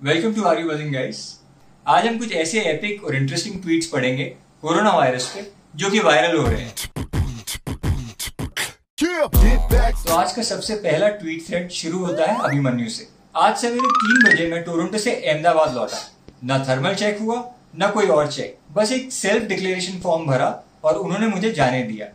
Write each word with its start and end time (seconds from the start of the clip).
Welcome 0.00 0.34
to 0.34 0.42
are 0.44 0.58
you 0.60 0.68
buzzing 0.68 0.92
guys 0.94 1.20
आज 1.86 2.06
हम 2.06 2.18
कुछ 2.18 2.32
ऐसे 2.32 2.60
एपिक 2.70 3.04
और 3.04 3.14
इंटरेस्टिंग 3.16 3.54
ट्वीट्स 3.62 3.86
पढ़ेंगे 3.86 4.24
कोरोना 4.62 4.90
वायरस 4.92 5.26
पे 5.28 5.42
जो 5.76 5.90
कि 5.90 5.98
वायरल 6.00 6.36
हो 6.36 6.44
रहे 6.46 6.60
हैं। 6.60 6.74
तो 10.04 10.14
आज 10.14 10.32
का 10.32 10.42
सबसे 10.42 10.74
पहला 10.76 11.08
ट्वीट 11.16 11.46
थ्रेड 11.46 11.70
शुरू 11.70 12.04
होता 12.04 12.30
है 12.30 12.38
अभिमन्यु 12.44 12.88
से। 12.90 13.08
आज 13.36 13.56
सवेरे 13.56 13.90
तीन 13.96 14.22
बजे 14.26 14.46
मैं 14.50 14.62
टोरंटो 14.64 14.98
से 14.98 15.14
अहमदाबाद 15.16 15.74
लौटा। 15.74 16.00
ना 16.44 16.58
थर्मल 16.68 16.94
चेक 16.94 17.18
हुआ, 17.20 17.42
ना 17.76 17.86
कोई 17.88 18.06
और 18.08 18.32
चेक 18.32 18.56
बस 18.72 18.92
एक 18.92 19.12
सेल्फ 19.12 19.48
डिक्लेरेशन 19.48 20.00
फॉर्म 20.00 20.26
भरा 20.26 20.54
और 20.84 20.94
उन्होंने 20.96 21.26
मुझे 21.26 21.52
जाने 21.52 21.82
दिया। 21.82 22.06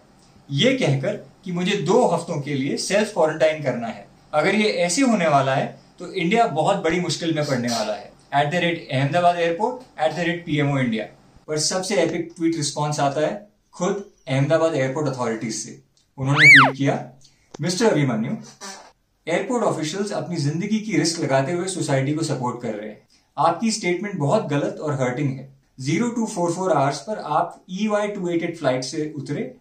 ये 0.49 0.73
कहकर 0.77 1.23
कि 1.45 1.51
मुझे 1.51 1.77
दो 1.83 2.05
हफ्तों 2.07 2.41
के 2.41 2.53
लिए 2.53 2.77
सेल्फ 2.79 3.13
क्वारंटाइन 3.13 3.63
करना 3.63 3.87
है। 3.89 4.07
अगर 4.33 4.55
ये 4.55 4.71
ऐसे 4.85 5.01
होने 5.03 5.27
वाला 5.29 5.55
है 5.55 5.82
तो 6.03 6.11
इंडिया 6.13 6.45
बहुत 6.55 6.77
बड़ी 6.83 6.99
मुश्किल 6.99 7.33
में 7.35 7.45
पड़ने 7.47 7.67
वाला 7.69 7.93
है। 7.93 8.11
At 8.35 8.49
the 8.51 8.55
rate 8.63 8.87
Ahmedabad 8.91 9.37
airport 9.39 10.01
at 10.01 10.13
the 10.13 10.19
rate 10.19 10.43
PMO 10.45 10.77
India 10.79 11.03
पर 11.47 11.59
सबसे 11.65 11.95
एपिक 12.01 12.33
ट्वीट 12.37 12.55
रिस्पॉन्स 12.55 12.99
आता 12.99 13.21
है 13.21 13.31
खुद 13.75 14.03
अहमदाबाद 14.27 14.75
एयरपोर्ट 14.75 15.07
अथॉरिटीज 15.07 15.53
से। 15.55 15.79
उन्होंने 16.17 16.47
ट्वीट 16.47 16.77
किया 16.77 16.97
मिस्टर 17.59 17.91
अभिमन्यु 17.91 18.35
एयरपोर्ट 19.27 19.63
ऑफिशियल्स 19.63 20.11
अपनी 20.13 20.37
ज़िंदगी 20.39 20.79
की 20.79 20.97
रिस्क 20.97 21.21
लगाते 21.23 21.51
हुए 21.53 21.67
सोसाइटी 21.69 22.13
को 22.13 22.23
सपोर्ट 22.25 22.61
कर 22.61 22.75
रहे 22.75 22.89
हैं। 22.89 23.01
आपकी 23.37 23.71
स्टेटमेंट 23.71 24.19
बहुत 24.19 24.47
गलत 24.49 24.79
और 24.79 25.01
हर्टिंग 25.01 25.29
है। 25.29 25.51
Zero 25.81 26.09
two 26.11 26.25
four 26.27 26.51
four 26.53 26.71
hours 26.73 26.99
पर 27.01 27.25
आप 27.33 27.61
E 27.71 27.87
Y 27.89 28.07
two 28.09 28.27
eight 28.29 28.43
eight 28.43 28.57
flight 28.57 28.83
से 28.85 29.11
उतरे 29.17 29.51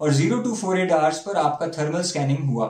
और 0.00 0.12
zero 0.14 0.38
two 0.40 0.54
four 0.56 0.80
eight 0.80 0.92
hours 0.92 1.20
पर 1.20 1.36
आपका 1.40 1.68
थर्मल 1.78 2.02
स्कैनिंग 2.04 2.48
हुआ। 2.48 2.66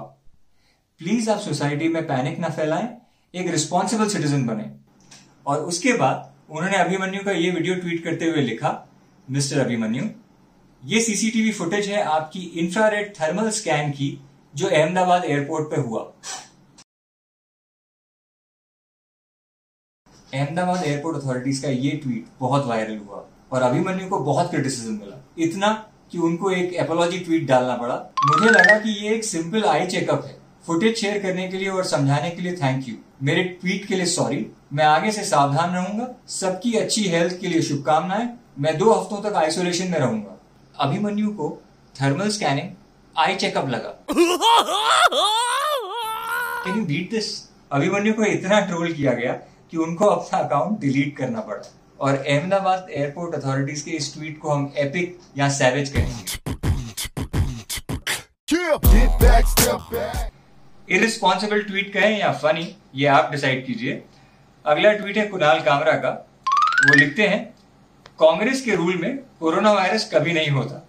प्लीज़ 1.01 1.31
आप 1.31 1.39
सोसाइटी 1.41 1.89
में 1.89 2.07
पैनिक 2.09 2.39
ना 2.39 2.49
फैलाएँ। 2.51 2.89
एक 3.35 3.49
रिस्पॉन्सिबल 3.49 4.09
सिटीजन 4.09 4.47
बने। 4.47 4.71
और 5.47 5.61
उसके 5.61 5.93
बाद 5.93 6.35
उन्होंने 6.51 6.77
अभिमन्यु 6.77 7.23
का 7.25 7.33
ये 7.33 7.51
वीडियो 7.51 7.75
ट्वीट 7.75 8.03
करते 8.05 8.25
हुए 8.25 8.41
लिखा, 8.41 8.71
मिस्टर 9.29 9.59
अभिमन्यु, 9.59 10.05
ये 10.83 11.01
सीसीटीवी 11.01 11.53
फुटेज 11.53 11.89
है 11.89 12.03
आपकी 12.03 12.41
इंफ्रारेड 12.41 13.15
थर्मल 13.17 13.51
स्कैन 13.51 13.91
की, 13.91 14.19
जो 14.55 14.69
अहमदाबाद 14.69 15.25
एयरपोर्ट 15.25 15.71
पे 15.71 15.81
हुआ। 15.81 16.03
अहमदाबाद 20.35 20.85
एयरपोर्ट 20.85 21.23
अथॉरिटीज 21.23 21.59
का 21.59 21.69
ये 21.69 21.91
ट्वीट 21.97 22.27
बहुत 22.41 22.67
वायरल 22.67 22.99
हुआ 22.99 23.27
और 23.53 23.63
अभिमन्यु 23.63 24.09
को 24.09 24.19
बहुत 24.19 24.51
क्रिटिसिज्म 24.51 24.95
मिला। 24.95 25.17
इतना 25.39 25.73
कि 26.13 26.19
उनको 26.19 26.51
एक 26.51 26.73
एपोलॉजी 26.75 27.19
ट्वीट 27.19 27.47
डालना 27.49 27.77
पड़ा। 27.77 27.97
मुझे 28.27 28.51
लगा 28.51 28.79
कि 28.79 28.91
ये 28.91 29.15
एक 29.15 29.25
सिंपल 29.25 29.65
आई 29.65 29.87
चेकअप 29.87 30.25
है। 30.25 30.42
फुटेज 30.67 30.97
शेयर 30.97 31.19
करने 31.23 31.47
के 31.49 31.59
लिए 31.59 31.69
और 31.69 31.85
समझाने 31.85 32.31
के 32.31 32.43
लिए 32.43 32.57
थैंक 32.57 32.89
यू 32.89 32.95
मेरे 33.23 33.43
ट्वीट 33.61 33.87
के 33.87 33.95
लिए 33.95 34.07
सॉरी 34.07 34.47
मैं 34.73 34.85
आगे 34.85 35.11
से 35.13 35.25
सावधान 35.25 35.75
रहूँगा. 35.75 36.07
सबकी 36.29 36.73
अच्छी 36.75 37.03
हेल्थ 37.09 37.41
के 37.41 37.49
लिए 37.49 37.63
शुभकामनाएँ. 37.63 38.29
मैं 38.59 38.77
दो 38.79 38.93
हफ्तों 38.93 39.21
तक 39.23 39.37
आइसोलेशन 39.37 39.91
में 39.91 39.99
रहूँगा. 39.99 40.39
अभिमन्यु 40.77 41.31
को 41.31 41.49
थर्मल 41.95 42.29
स्कैनिंग 42.29 42.69
आई 43.17 43.35
चेकअप 43.37 43.69
लगा. 43.69 43.95
Can 46.65 46.79
you 46.79 46.85
beat 46.85 47.11
this 47.11 47.29
Abhimanyu 47.73 48.15
को 48.15 48.25
इतना 48.25 48.61
ट्रोल 48.61 48.93
किया 48.93 49.13
गया 49.13 49.33
कि 49.71 49.77
उनको 49.77 50.07
अपना 50.07 50.39
अकाउंट 50.39 50.81
डिलीट 50.81 51.17
करना 51.17 51.41
पड़ा. 51.41 51.63
और 52.01 52.15
अहमदाबाद 52.17 52.87
एयरपोर्ट 52.91 53.35
अथॉरिटीज 53.35 53.83
के 53.83 53.91
इस 53.91 54.13
ट्वीट 54.15 54.39
को 54.41 54.51
हम 54.51 54.73
एपिक 54.77 55.19
या 55.39 55.49
सैवेज 55.49 55.93
कहेंगे. 55.97 56.41
इरिस्पॉन्सिबल 60.89 61.63
ट्वीट 61.63 61.93
कहें 61.93 62.19
या 62.19 62.33
फनी 62.33 62.75
ये 62.95 63.07
आप 63.09 63.31
डिसाइड 63.31 63.65
कीजिए। 63.67 64.03
अगला 64.65 64.93
ट्वीट 64.93 65.17
है 65.17 65.27
कुणाल 65.27 65.61
कामरा 65.61 65.93
का। 65.93 66.11
वो 66.85 66.95
लिखते 66.95 67.27
हैं, 67.27 67.45
कांग्रेस 68.21 68.61
के 68.61 68.75
रूल 68.75 68.97
में 68.97 69.17
कोरोना 69.41 69.73
वायरस 69.73 70.09
कभी 70.15 70.33
नहीं 70.33 70.51
होता। 70.51 70.87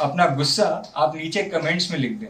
अपना 0.00 0.26
गुस्सा 0.26 0.66
आप 0.96 1.16
नीचे 1.16 1.42
कमेंट्स 1.44 1.90
में 1.90 1.98
लिख 1.98 2.12
दें। 2.12 2.28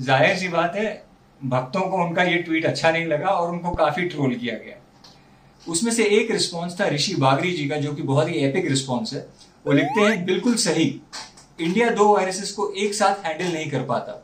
ज़ाहिर 0.00 0.36
सी 0.36 0.48
बात 0.48 0.76
है, 0.76 1.04
भक्तों 1.40 1.80
को 1.80 2.04
उनका 2.04 2.22
ये 2.22 2.38
ट्वीट 2.38 2.66
अच्छा 2.66 2.90
नहीं 2.90 3.06
लगा 3.06 3.28
और 3.28 3.50
उनको 3.50 3.70
काफ़ी 3.74 4.04
ट्रोल 4.04 4.34
किया 4.34 4.54
गया। 4.56 4.76
उसमें 5.66 5.92
से 5.92 6.04
एक 6.16 6.30
रिस्पॉन्स 6.30 6.80
था 6.80 6.88
ऋषि 6.88 7.14
बागरी 7.14 7.52
जी 7.52 7.68
का, 7.68 7.76
जो 7.76 7.92
कि 7.94 8.02
बहुत 8.02 8.28
ही 8.28 8.34
एपिक 8.38 8.66
रिस्पॉन्स 8.68 9.12
है। 9.14 9.26
वो 9.66 9.72
लिखते 9.72 10.00
हैं, 10.00 10.24
बिल्कुल 10.24 10.54
सही। 10.56 11.00
इंडिया 11.60 11.88
दो 11.90 12.14
वायरसेस 12.14 12.52
को 12.52 12.72
एक 12.76 12.94
साथ 12.94 13.26
हैंडल 13.26 13.52
नहीं 13.52 13.70
कर 13.70 13.82
पाता। 13.84 14.22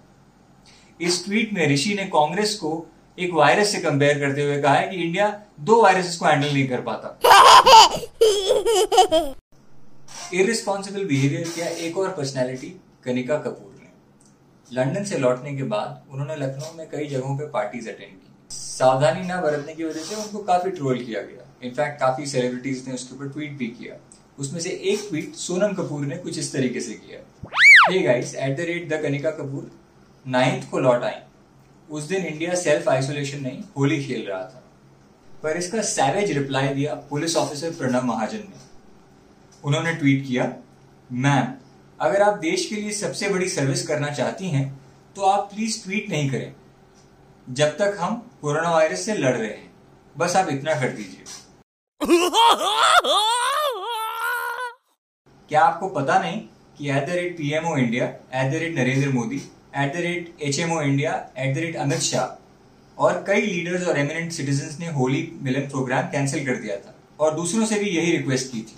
इस 1.01 1.25
ट्वीट 1.25 1.53
में 1.53 1.67
ऋषि 1.69 1.95
ने 1.95 2.05
कांग्रेस 2.05 2.55
को 2.55 2.71
एक 3.19 3.33
वायरस 3.35 3.73
से 3.73 3.79
कंपेयर 3.79 4.19
करते 4.19 4.43
हुए 4.43 4.61
कहा 4.63 4.75
है 4.75 4.89
कि 4.89 4.97
इंडिया 4.97 5.29
दो 5.61 5.81
वायरसेस 5.83 6.17
को 6.17 6.27
हैंडल 6.27 6.47
नहीं 6.47 6.69
कर 6.69 6.81
पाता। 6.81 7.09
इरिस्पॉन्सिबल 10.35 11.05
बिहेवियर 11.05 11.49
किया 11.49 11.67
एक 11.67 11.99
और 11.99 12.09
पर्सनैलिटी 12.09 12.69
कनिका 13.05 13.39
कपूर 13.39 13.75
ने। 13.75 13.91
लंदन 14.71 15.05
से 15.05 15.19
लौटने 15.19 15.55
के 15.57 15.63
बाद 15.75 16.03
उन्होंने 16.13 16.37
लखनऊ 16.37 16.77
में 16.79 16.87
कई 16.91 17.07
जगहों 17.07 17.37
पे 17.39 17.47
पार्टीज़ 17.51 17.89
अटेंड 17.89 18.11
की। 18.11 18.33
सावधानी 18.51 19.27
ना 19.27 19.41
बरतने 19.41 19.75
की 19.75 19.85
वजह 19.85 20.01
से 20.01 20.15
उनको 20.15 20.39
काफ़ी 20.45 20.71
ट्रोल 20.71 21.05
किया 21.05 21.21
गया। 21.23 21.49
इनफैक्ट 21.63 22.01
काफ़ी 22.01 22.27
सेलिब्रिटीज 22.27 22.85
ने 22.89 22.95
उसके 22.95 23.15
ऊपर 23.17 23.29
ट्वीट 23.29 23.57
भी 23.59 23.67
किया। 23.79 23.97
उसमें 24.39 24.61
से 24.61 24.71
एक 24.71 25.07
ट्वीट 25.09 25.35
सोनम 25.37 25.73
कपूर 25.75 26.07
ने 26.07 26.17
कुछ 26.17 26.39
इस 26.39 26.53
तरीके 26.53 26.81
से 26.81 26.93
किया। 26.95 27.21
Hey 27.91 28.03
guys 28.03 28.35
at 28.35 28.57
the 28.57 28.61
rate 28.61 28.89
the 28.89 29.03
Kanika 29.03 29.31
Kapoor 29.31 29.71
ninth 30.27 30.69
को 30.71 30.79
लौट 30.79 31.03
आई। 31.03 31.21
उस 31.91 32.05
दिन 32.05 32.25
इंडिया 32.25 32.55
सेल्फ 32.55 32.89
आइसोलेशन 32.89 33.41
नहीं, 33.41 33.63
होली 33.79 34.05
खेल 34.05 34.27
रहा 34.29 34.41
था। 34.41 34.63
पर 35.43 35.57
इसका 35.57 35.83
सैवेज 35.83 36.31
रिप्लाई 36.31 36.69
दिया 36.69 36.95
पुलिस 37.11 37.37
ऑफिसर 37.37 37.71
प्रणब 37.71 38.05
महाजन 38.05 38.39
ने। 38.39 38.65
उन्होंने 39.65 39.95
ट्वीट 39.95 40.27
किया, 40.27 40.53
मैम, 41.13 41.53
अगर 42.01 42.23
आप 42.23 42.39
देश 42.39 42.67
के 42.67 42.75
लिए 42.75 42.93
सबसे 42.93 43.29
बड़ी 43.29 43.49
सर्विस 43.49 43.87
करना 43.87 44.09
चाहती 44.11 44.49
हैं 44.49 44.65
तो 45.17 45.23
आप 45.23 45.51
प्लीज़ 45.53 45.83
ट्वीट 45.85 46.09
नहीं 46.11 46.31
करें। 46.31 46.53
जब 47.49 47.77
तक 47.77 47.97
हम 48.01 48.17
कोरोना 48.43 48.71
वायरस 48.71 49.05
से 49.07 49.15
लड़ 49.15 49.35
रहे 49.37 49.49
हैं। 49.49 49.71
बस 50.17 50.37
आप 50.37 50.49
इतना 50.49 50.75
कर 50.75 50.89
दीजिए। 50.89 51.25
क्या 55.49 55.63
आपको 55.63 55.89
पता 55.89 56.19
नहीं 56.19 56.41
कि 56.79 56.91
at 56.91 57.07
the 57.07 57.11
rate 57.11 57.37
PMO 57.39 57.77
India 57.77 58.07
at 58.07 58.51
the 58.53 58.55
rate 58.55 58.75
Narendra 58.77 59.09
Modi 59.09 59.39
at 59.77 59.93
the 59.95 60.01
rate 60.01 60.43
H 60.43 60.59
M 60.59 60.73
O 60.73 60.81
India 60.83 61.13
at 61.39 61.55
the 61.55 61.59
rate 61.59 61.77
Amit 61.77 62.01
Shah 62.03 63.03
और 63.03 63.23
कई 63.27 63.41
लीडर्स 63.43 63.87
और 63.89 63.99
एमिनेंट 63.99 64.33
सिटीजन 64.33 64.77
ने 64.81 64.91
होली 64.93 65.31
मिलन 65.43 65.69
प्रोग्राम 65.69 66.07
कैंसिल 66.13 66.47
कर 66.47 66.57
दिया 66.57 66.77
था। 66.77 66.95
और 67.21 67.35
दूसरों 67.35 67.67
से 67.67 67.79
भी 67.79 67.91
यही 67.91 68.17
रिक्वेस्ट 68.17 68.53
की 68.53 68.61
थी। 68.61 68.77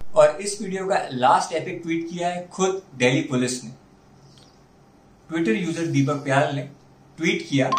और 0.00 0.40
इस 0.40 0.60
वीडियो 0.62 0.86
का 0.86 0.98
लास्ट 1.12 1.52
एपिक 1.52 1.80
ट्वीट 1.82 2.08
किया 2.10 2.28
है 2.28 2.46
खुद 2.48 2.82
दिल्ली 2.96 3.20
पुलिस 3.30 3.62
ने। 3.64 3.70
ट्विटर 5.30 5.56
यूज़र 5.56 5.86
दीपक 5.88 6.24
प्याल 6.24 6.54
ने 6.56 6.62
ट्वीट 7.18 7.46
किया 7.48 7.70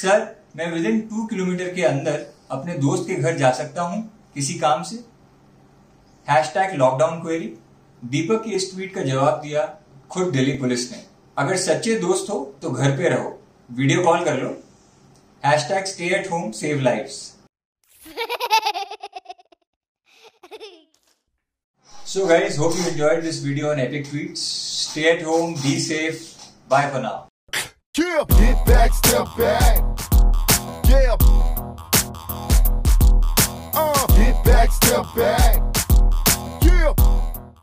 सर 0.00 0.26
मैं 0.56 0.70
विद 0.72 0.86
इन 0.86 1.00
टू 1.02 1.24
किलोमीटर 1.26 1.72
के 1.74 1.82
अंदर 1.84 2.26
अपने 2.50 2.74
दोस्त 2.78 3.06
के 3.08 3.14
घर 3.14 3.36
जा 3.36 3.50
सकता 3.52 3.82
हूँ 3.82 4.02
किसी 4.34 4.54
काम 4.58 4.82
से? 4.82 4.96
Hash 6.26 6.52
tag 6.54 6.74
lockdown 6.78 7.20
query 7.22 7.52
Deepak 8.02 8.44
के 8.44 8.50
इस 8.50 8.70
ट्वीट 8.74 8.94
का 8.94 9.02
जवाब 9.04 9.40
दिया 9.42 9.66
खुद 10.10 10.32
दिल्ली 10.32 10.52
पुलिस 10.58 10.90
ने। 10.92 10.98
अगर 11.36 11.56
सच्चे 11.56 11.94
दोस्त 12.00 12.30
हो 12.30 12.38
तो 12.62 12.70
घर 12.70 12.96
पे 12.96 13.08
रहो। 13.08 13.30
वीडियो 13.68 14.02
कॉल 14.04 14.24
कर 14.24 14.36
लो। 14.40 14.48
Hashtag 15.68 15.84
stay 15.86 16.04
at 16.16 16.30
home 16.30 16.50
save 16.58 16.80
life 16.80 17.08
so 22.06 22.26
guys 22.26 22.58
hope 22.58 22.76
you 22.76 22.84
enjoy 22.90 23.20
this 23.20 23.42
video 23.44 23.70
on 23.70 23.80
epic 23.80 24.06
tweet 24.10 24.36
stay 24.38 25.08
at 25.10 25.24
home 25.26 25.54
be 25.62 25.80
safe 25.80 26.22
bye 26.70 26.90
for 26.90 27.00
now 27.02 27.22